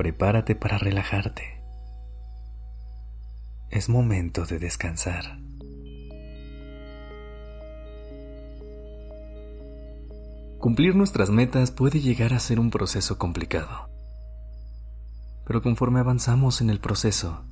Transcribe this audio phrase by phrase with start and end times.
[0.00, 1.62] Prepárate para relajarte.
[3.68, 5.38] Es momento de descansar.
[10.58, 13.90] Cumplir nuestras metas puede llegar a ser un proceso complicado.
[15.46, 17.44] Pero conforme avanzamos en el proceso,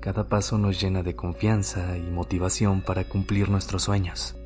[0.00, 4.36] cada paso nos llena de confianza y motivación para cumplir nuestros sueños.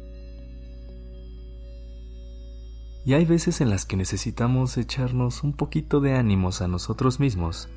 [3.09, 7.71] Y hay veces en las que necesitamos echarnos un poquito de ánimos a nosotros mismos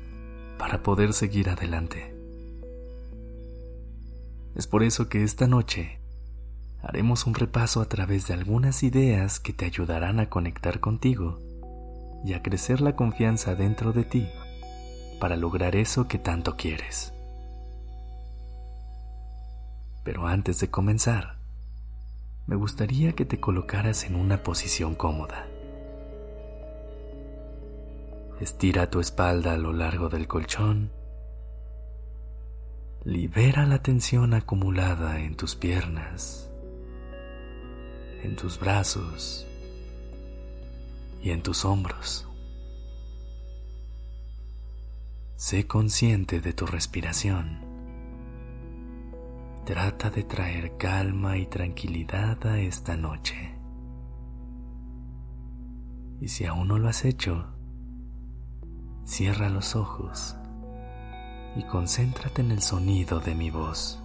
[0.58, 2.14] para poder seguir adelante.
[4.54, 6.00] Es por eso que esta noche
[6.82, 11.38] haremos un repaso a través de algunas ideas que te ayudarán a conectar contigo
[12.26, 14.28] y a crecer la confianza dentro de ti
[15.18, 17.14] para lograr eso que tanto quieres.
[20.04, 21.41] Pero antes de comenzar,
[22.46, 25.46] me gustaría que te colocaras en una posición cómoda.
[28.40, 30.90] Estira tu espalda a lo largo del colchón.
[33.04, 36.50] Libera la tensión acumulada en tus piernas,
[38.22, 39.46] en tus brazos
[41.22, 42.28] y en tus hombros.
[45.36, 47.71] Sé consciente de tu respiración.
[49.64, 53.54] Trata de traer calma y tranquilidad a esta noche.
[56.20, 57.46] Y si aún no lo has hecho,
[59.04, 60.36] cierra los ojos
[61.54, 64.02] y concéntrate en el sonido de mi voz.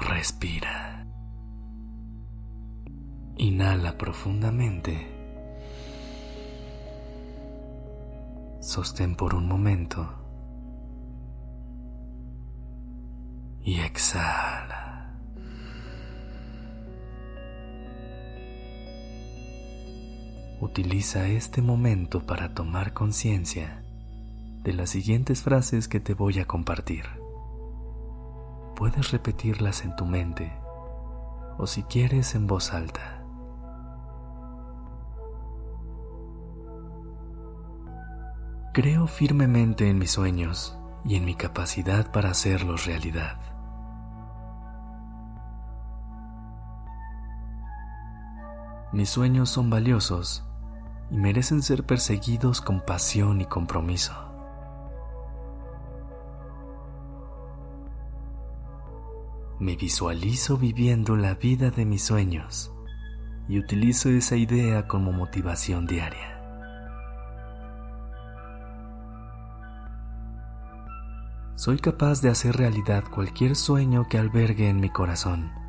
[0.00, 1.06] Respira.
[3.36, 5.12] Inhala profundamente.
[8.60, 10.25] Sostén por un momento.
[13.66, 15.12] Y exhala.
[20.60, 23.82] Utiliza este momento para tomar conciencia
[24.62, 27.06] de las siguientes frases que te voy a compartir.
[28.76, 30.52] Puedes repetirlas en tu mente
[31.58, 33.24] o si quieres en voz alta.
[38.72, 43.55] Creo firmemente en mis sueños y en mi capacidad para hacerlos realidad.
[48.96, 50.42] Mis sueños son valiosos
[51.10, 54.14] y merecen ser perseguidos con pasión y compromiso.
[59.58, 62.72] Me visualizo viviendo la vida de mis sueños
[63.46, 66.40] y utilizo esa idea como motivación diaria.
[71.56, 75.65] Soy capaz de hacer realidad cualquier sueño que albergue en mi corazón.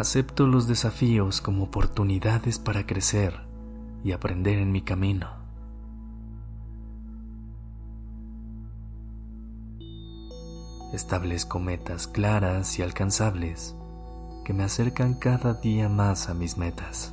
[0.00, 3.34] Acepto los desafíos como oportunidades para crecer
[4.02, 5.28] y aprender en mi camino.
[10.94, 13.76] Establezco metas claras y alcanzables
[14.46, 17.12] que me acercan cada día más a mis metas.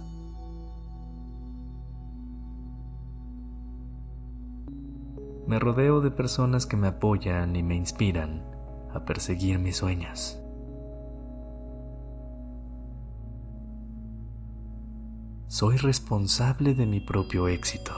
[5.45, 8.45] Me rodeo de personas que me apoyan y me inspiran
[8.93, 10.39] a perseguir mis sueños.
[15.57, 17.91] Soy responsable de mi propio éxito.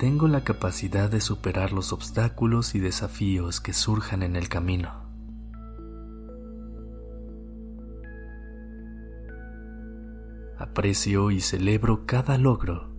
[0.00, 5.08] Tengo la capacidad de superar los obstáculos y desafíos que surjan en el camino.
[10.58, 12.90] Aprecio y celebro cada logro,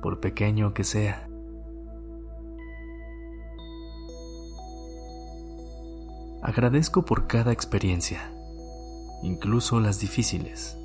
[0.00, 1.28] por pequeño que sea.
[6.42, 8.36] Agradezco por cada experiencia
[9.22, 10.78] incluso las difíciles,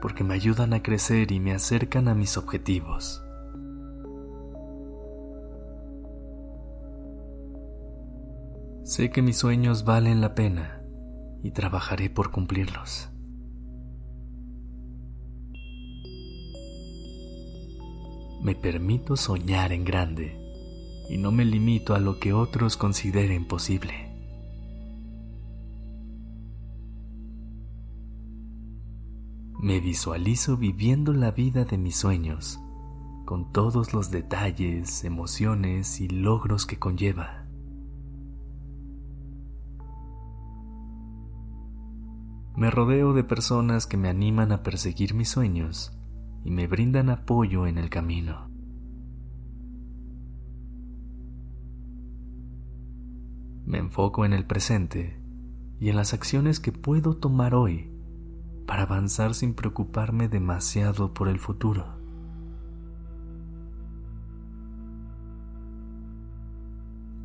[0.00, 3.24] porque me ayudan a crecer y me acercan a mis objetivos.
[8.84, 10.82] Sé que mis sueños valen la pena
[11.42, 13.08] y trabajaré por cumplirlos.
[18.42, 20.38] Me permito soñar en grande
[21.08, 24.13] y no me limito a lo que otros consideren posible.
[29.64, 32.60] Me visualizo viviendo la vida de mis sueños,
[33.24, 37.46] con todos los detalles, emociones y logros que conlleva.
[42.54, 45.98] Me rodeo de personas que me animan a perseguir mis sueños
[46.44, 48.50] y me brindan apoyo en el camino.
[53.64, 55.22] Me enfoco en el presente
[55.80, 57.93] y en las acciones que puedo tomar hoy
[58.66, 61.86] para avanzar sin preocuparme demasiado por el futuro.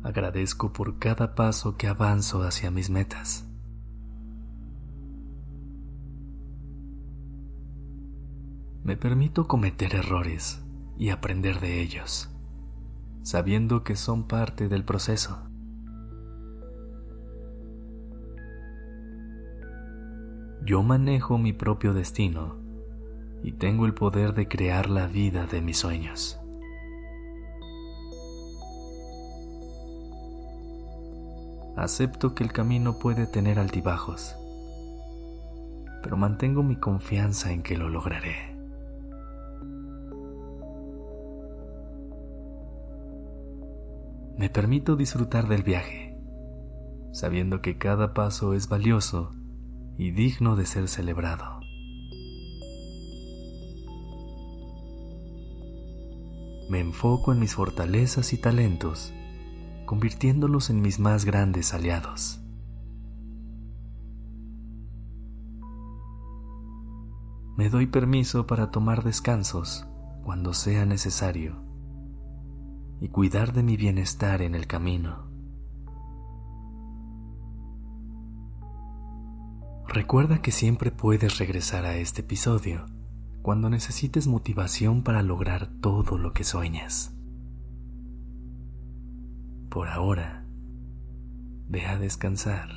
[0.02, 3.46] Agradezco por cada paso que avanzo hacia mis metas.
[8.82, 10.64] Me permito cometer errores
[10.98, 12.30] y aprender de ellos,
[13.22, 15.49] sabiendo que son parte del proceso.
[20.62, 22.56] Yo manejo mi propio destino
[23.42, 26.38] y tengo el poder de crear la vida de mis sueños.
[31.76, 34.36] Acepto que el camino puede tener altibajos,
[36.02, 38.54] pero mantengo mi confianza en que lo lograré.
[44.36, 46.18] Me permito disfrutar del viaje,
[47.12, 49.30] sabiendo que cada paso es valioso
[50.00, 51.60] y digno de ser celebrado.
[56.70, 59.12] Me enfoco en mis fortalezas y talentos,
[59.84, 62.40] convirtiéndolos en mis más grandes aliados.
[67.58, 69.86] Me doy permiso para tomar descansos
[70.24, 71.62] cuando sea necesario
[73.02, 75.29] y cuidar de mi bienestar en el camino.
[79.92, 82.86] Recuerda que siempre puedes regresar a este episodio
[83.42, 87.12] cuando necesites motivación para lograr todo lo que sueñas.
[89.68, 90.46] Por ahora,
[91.66, 92.68] ve a descansar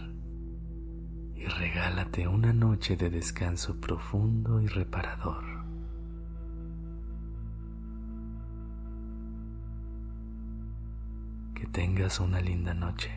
[1.36, 5.44] y regálate una noche de descanso profundo y reparador.
[11.54, 13.12] Que tengas una linda noche.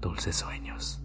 [0.00, 1.04] Dulces sueños.